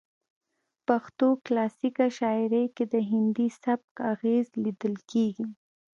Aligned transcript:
پښتو 0.87 1.27
کلاسیکه 1.45 2.05
شاعرۍ 2.17 2.65
کې 2.75 2.85
د 2.93 2.95
هندي 3.11 3.47
سبک 3.63 3.93
اغیز 4.13 4.45
لیدل 4.63 4.95
کیږي 5.11 5.45